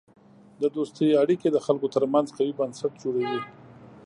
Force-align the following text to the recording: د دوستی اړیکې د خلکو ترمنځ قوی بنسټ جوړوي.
د 0.61 0.63
دوستی 0.75 1.19
اړیکې 1.23 1.47
د 1.51 1.57
خلکو 1.65 1.87
ترمنځ 1.95 2.27
قوی 2.37 2.53
بنسټ 2.59 2.91
جوړوي. 3.03 3.39